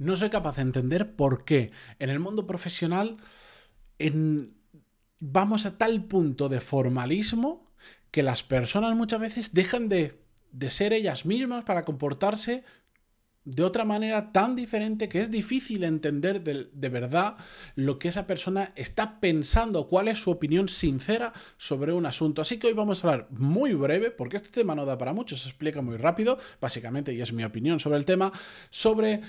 [0.00, 3.18] no soy capaz de entender por qué en el mundo profesional
[5.20, 7.70] vamos a tal punto de formalismo
[8.10, 10.18] que las personas muchas veces dejan de,
[10.52, 12.64] de ser ellas mismas para comportarse
[13.44, 17.36] de otra manera tan diferente que es difícil entender de, verdad
[17.74, 22.42] lo que esa persona está pensando, cuál es su opinión sincera sobre un asunto.
[22.42, 25.36] Así que hoy vamos a hablar muy breve, porque este tema no da para mucho,
[25.36, 28.30] se explica muy rápido, básicamente, y es mi opinión sobre el tema,
[28.68, 29.22] sobre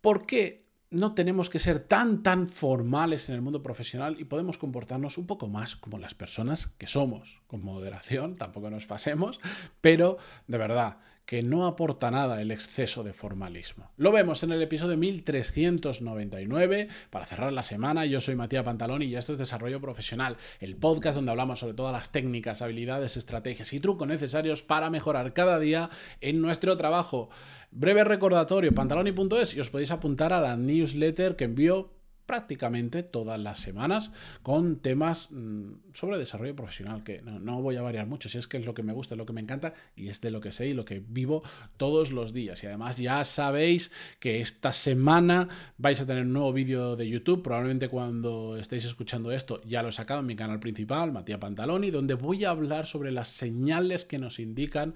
[0.00, 4.56] por qué no tenemos que ser tan, tan formales en el mundo profesional y podemos
[4.56, 9.38] comportarnos un poco más como las personas que somos, con moderación, tampoco nos pasemos,
[9.80, 13.90] pero de verdad que no aporta nada el exceso de formalismo.
[13.98, 16.88] Lo vemos en el episodio 1399.
[17.10, 21.16] Para cerrar la semana, yo soy Matías Pantalón y esto es Desarrollo Profesional, el podcast
[21.16, 25.90] donde hablamos sobre todas las técnicas, habilidades, estrategias y trucos necesarios para mejorar cada día
[26.22, 27.28] en nuestro trabajo.
[27.72, 31.97] Breve recordatorio, pantaloni.es y os podéis apuntar a la newsletter que envío
[32.28, 34.12] prácticamente todas las semanas
[34.42, 38.58] con temas mm, sobre desarrollo profesional, que no, voy a variar mucho, si es que
[38.58, 40.52] es lo que me gusta, es lo que me encanta y es de lo que
[40.52, 41.42] sé y lo que vivo
[41.78, 42.62] todos los días.
[42.62, 45.48] Y además ya sabéis que esta semana
[45.78, 49.88] vais a tener un nuevo vídeo de YouTube, probablemente cuando estéis escuchando esto ya lo
[49.88, 54.04] he sacado en mi canal principal, Matías Pantaloni, donde voy a hablar sobre las señales
[54.04, 54.94] que nos indican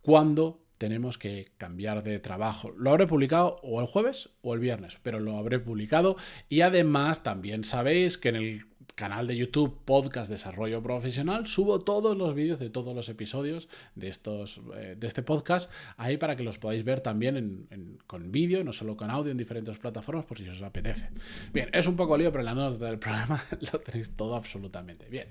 [0.00, 2.72] cuando tenemos que cambiar de trabajo.
[2.76, 6.16] Lo habré publicado o el jueves o el viernes, pero lo habré publicado
[6.48, 8.66] y además también sabéis que en el
[8.96, 14.08] canal de YouTube Podcast Desarrollo Profesional subo todos los vídeos de todos los episodios de,
[14.08, 18.72] estos, eh, de este podcast ahí para que los podáis ver también con vídeo, no
[18.72, 21.10] solo con audio en diferentes plataformas por si os apetece.
[21.52, 23.40] Bien, es un poco lío, pero en la nota del programa
[23.72, 25.08] lo tenéis todo absolutamente.
[25.08, 25.28] Bien,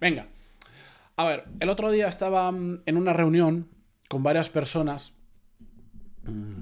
[0.00, 0.28] venga.
[1.16, 3.68] A ver, el otro día estaba mm, en una reunión
[4.08, 5.12] con varias personas
[6.24, 6.60] mm,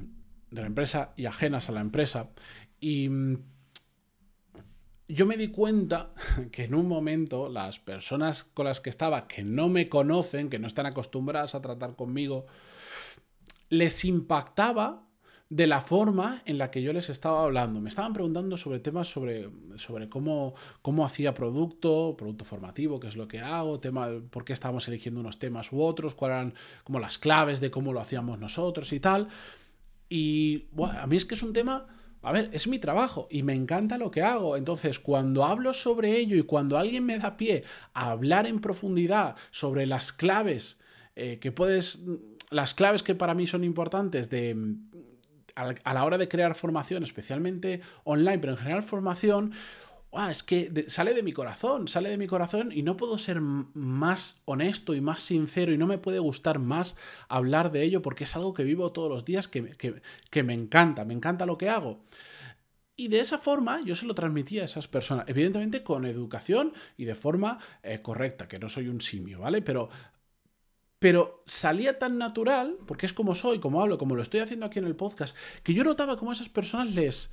[0.51, 2.31] de la empresa y ajenas a la empresa.
[2.81, 3.39] Y mm,
[5.09, 6.13] yo me di cuenta
[6.53, 10.58] que en un momento las personas con las que estaba, que no me conocen, que
[10.58, 12.47] no están acostumbradas a tratar conmigo,
[13.69, 15.08] les impactaba
[15.52, 17.79] de la forma en la que yo les estaba hablando.
[17.79, 23.17] Me estaban preguntando sobre temas sobre, sobre cómo, cómo hacía producto, producto formativo, qué es
[23.17, 26.55] lo que hago, tema, por qué estábamos eligiendo unos temas u otros, cuáles eran
[26.85, 29.29] como las claves de cómo lo hacíamos nosotros y tal.
[30.08, 31.86] Y a mí es que es un tema...
[32.23, 34.57] A ver, es mi trabajo y me encanta lo que hago.
[34.57, 39.36] Entonces, cuando hablo sobre ello y cuando alguien me da pie a hablar en profundidad
[39.51, 40.79] sobre las claves
[41.17, 41.98] eh, que puedes,
[42.51, 44.55] las claves que para mí son importantes de,
[45.55, 49.52] a la hora de crear formación, especialmente online, pero en general formación,
[50.30, 54.42] es que sale de mi corazón, sale de mi corazón y no puedo ser más
[54.45, 56.96] honesto y más sincero y no me puede gustar más
[57.29, 59.70] hablar de ello porque es algo que vivo todos los días que,
[60.30, 62.05] que, me encanta, me encanta lo que hago.
[62.95, 67.07] Y de esa forma yo se lo transmitía a esas personas, evidentemente con educación y
[67.07, 69.63] de forma eh, correcta, que no soy un simio, ¿vale?
[69.63, 69.89] Pero
[71.02, 74.79] pero salía tan natural, porque es como soy, como hablo, como lo estoy haciendo aquí
[74.79, 77.33] en el podcast, que yo notaba como a esas personas les,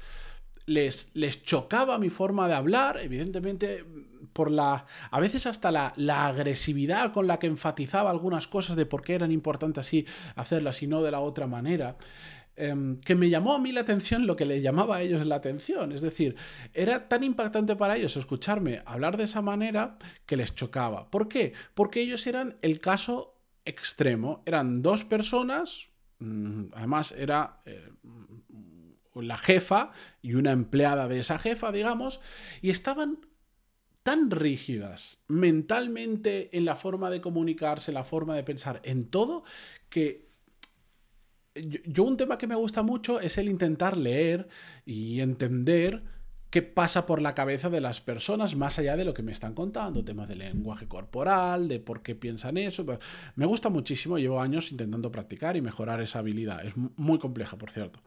[0.66, 3.86] les, les chocaba mi forma de hablar, evidentemente
[4.34, 8.88] por la, a veces hasta la, la, agresividad con la que enfatizaba algunas cosas de
[8.88, 11.96] por qué eran importantes así hacerlas y no de la otra manera.
[12.56, 15.36] Em, que me llamó a mí la atención lo que le llamaba a ellos la
[15.36, 15.92] atención.
[15.92, 16.36] Es decir,
[16.74, 21.12] era tan impactante para ellos escucharme hablar de esa manera que les chocaba.
[21.12, 21.54] ¿Por qué?
[21.76, 23.39] Porque ellos eran el caso
[23.70, 24.44] extremo.
[24.46, 27.90] Eran dos personas, mm, además era eh,
[29.16, 29.92] la jefa
[30.22, 32.20] y una empleada de esa jefa, digamos,
[32.62, 33.20] y estaban
[34.04, 39.44] tan rígidas mentalmente en la forma de comunicarse, la forma de pensar, en todo,
[39.90, 40.30] que
[41.56, 44.48] yo un tema que me gusta mucho es el intentar leer
[44.86, 46.04] y entender
[46.50, 49.54] qué pasa por la cabeza de las personas más allá de lo que me están
[49.54, 52.86] contando, temas de lenguaje corporal, de por qué piensan eso.
[53.36, 56.66] Me gusta muchísimo, llevo años intentando practicar y mejorar esa habilidad.
[56.66, 58.02] Es muy compleja, por cierto.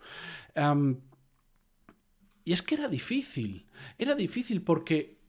[2.44, 3.66] y es que era difícil,
[3.98, 5.21] era difícil porque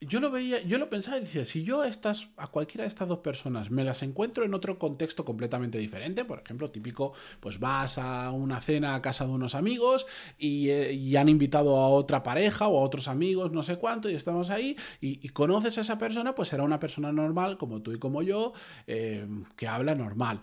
[0.00, 2.88] yo lo veía, yo lo pensaba y decía, si yo a estas, a cualquiera de
[2.88, 7.58] estas dos personas me las encuentro en otro contexto completamente diferente, por ejemplo, típico, pues
[7.58, 10.06] vas a una cena a casa de unos amigos
[10.38, 14.14] y, eh, han invitado a otra pareja o a otros amigos, no sé cuánto, y
[14.14, 17.98] estamos ahí, y, conoces a esa persona, pues será una persona normal, como tú y
[17.98, 18.52] como yo,
[18.86, 20.42] eh, que habla normal.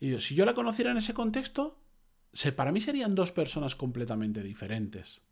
[0.00, 1.78] Y si yo la conociera en ese contexto,
[2.54, 5.22] para mí serían dos personas completamente diferentes.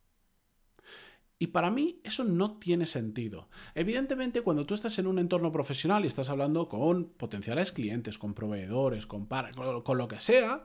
[1.44, 3.50] Y para mí eso no tiene sentido.
[3.74, 8.32] Evidentemente, cuando tú estás en un entorno profesional y estás hablando con potenciales clientes, con
[8.32, 10.64] proveedores, con, con lo que sea,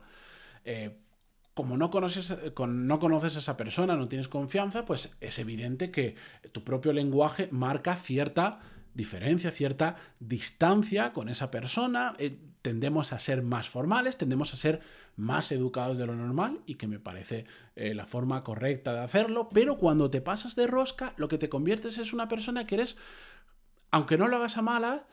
[0.64, 0.96] eh,
[1.52, 2.34] como no conoces,
[2.66, 6.14] no conoces a esa persona, no tienes confianza, pues es evidente que
[6.50, 8.60] tu propio lenguaje marca cierta
[8.94, 12.14] diferencia, cierta distancia con esa persona.
[12.18, 14.80] Eh, tendemos a ser más formales, tendemos a ser
[15.16, 17.46] más educados de lo normal y que me parece
[17.76, 19.48] eh, la forma correcta de hacerlo.
[19.52, 22.96] Pero cuando te pasas de rosca, lo que te conviertes es una persona que eres,
[23.90, 25.06] aunque no lo hagas a mala,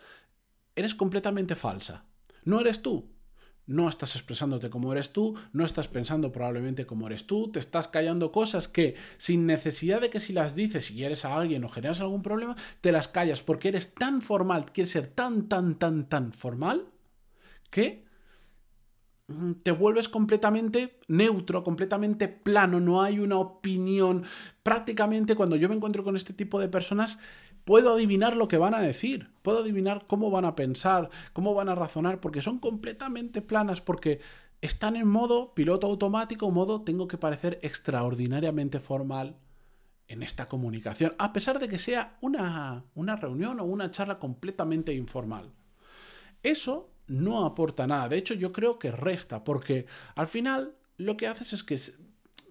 [0.75, 2.05] eres completamente falsa.
[2.43, 3.09] No eres tú,
[3.67, 7.87] no estás expresándote como eres tú, no estás pensando probablemente como eres tú, te estás
[7.89, 11.69] callando cosas que sin necesidad de que si las dices y eres a alguien o
[11.69, 16.07] generas algún problema, te las callas porque eres tan formal, quieres ser tan, tan, tan,
[16.07, 16.87] tan formal
[17.69, 18.05] que
[19.27, 24.23] mm, te vuelves completamente neutro, completamente plano, no hay una opinión.
[24.63, 27.19] Prácticamente cuando yo me encuentro con este tipo de personas,
[27.67, 31.67] puedo adivinar lo que van a decir, puedo adivinar cómo van a pensar, cómo van
[31.67, 34.21] a razonar, porque son completamente planas, porque
[34.61, 39.35] están en modo piloto automático, modo tengo que parecer extraordinariamente formal
[40.07, 44.93] en esta comunicación, a pesar de que sea una, una reunión o una charla completamente
[44.93, 45.51] informal.
[46.43, 51.27] Eso no aporta nada, de hecho yo creo que resta, porque al final lo que
[51.27, 51.77] haces es que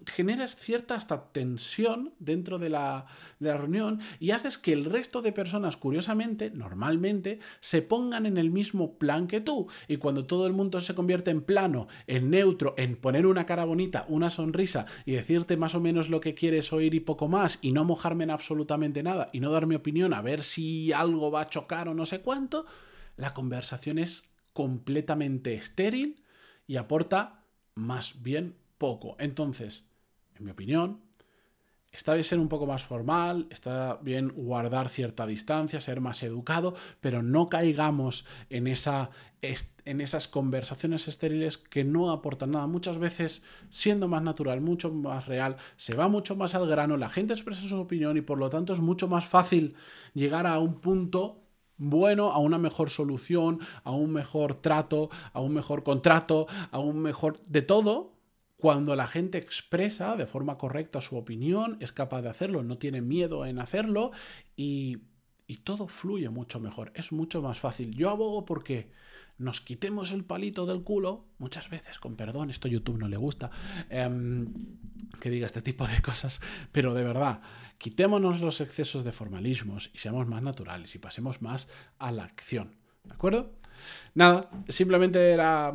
[0.07, 3.05] generas cierta hasta tensión dentro de la,
[3.39, 8.97] reunión y haces que el resto de personas, curiosamente, normalmente, se pongan en el mismo
[8.97, 9.67] plan que tú.
[9.87, 13.65] Y cuando todo el mundo se convierte en plano, en neutro, en poner una cara
[13.65, 17.59] bonita, una sonrisa y decirte más o menos lo que quieres oír y poco más,
[17.61, 21.31] y no mojarme en absolutamente nada, y no dar mi opinión a ver si algo
[21.31, 22.65] va a chocar o no sé cuánto,
[23.15, 26.23] la conversación es completamente estéril
[26.65, 27.43] y aporta
[27.75, 29.15] más bien poco.
[29.19, 29.85] Entonces,
[30.37, 31.07] en mi opinión.
[31.91, 36.75] Está bien ser un poco más formal, está bien guardar cierta distancia, ser más educado,
[37.01, 39.09] pero no caigamos en, esa,
[39.41, 42.67] en esas conversaciones estériles que no aportan nada.
[42.67, 47.09] Muchas veces, siendo más natural, mucho más real, se va mucho más al grano, la
[47.09, 49.75] gente expresa su opinión y por lo tanto es mucho más fácil
[50.13, 51.41] llegar a un punto
[51.77, 56.99] bueno, a una mejor solución, a un mejor trato, a un mejor contrato, a un
[56.99, 58.16] mejor de todo,
[58.57, 63.01] cuando la gente expresa de forma correcta su opinión, es capaz de hacerlo, no tiene
[63.01, 64.11] miedo en hacerlo
[64.55, 64.97] y,
[65.63, 67.95] todo fluye mucho mejor, es mucho más fácil.
[67.95, 68.89] Yo abogo porque
[69.37, 73.17] nos quitemos el palito del culo, muchas veces, con perdón, esto a YouTube no le
[73.17, 73.51] gusta
[73.89, 74.47] em,
[75.21, 77.41] que diga este tipo de cosas, pero de verdad,
[77.77, 81.67] quitémonos los excesos de formalismos y seamos más naturales y pasemos más
[81.99, 82.75] a la acción.
[83.03, 83.53] ¿De acuerdo?
[84.15, 85.73] Nada, simplemente era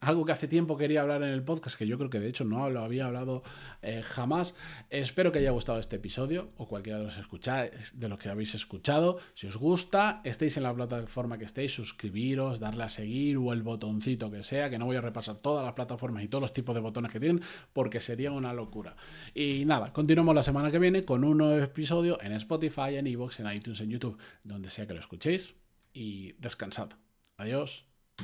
[0.00, 2.44] algo que hace tiempo quería hablar en el podcast, que yo creo que de hecho
[2.44, 3.42] no lo había hablado
[3.82, 4.54] eh, jamás.
[4.88, 9.18] Espero que haya gustado este episodio o cualquiera de los, de los que habéis escuchado.
[9.34, 13.62] Si os gusta, estéis en la plataforma que estéis, suscribiros, darle a seguir o el
[13.62, 16.74] botoncito que sea, que no voy a repasar todas las plataformas y todos los tipos
[16.74, 17.42] de botones que tienen,
[17.72, 18.96] porque sería una locura.
[19.34, 23.40] Y nada, continuamos la semana que viene con un nuevo episodio en Spotify, en Evox,
[23.40, 25.54] en iTunes, en YouTube, donde sea que lo escuchéis.
[25.92, 26.90] Y descansad.
[27.36, 27.89] Adiós.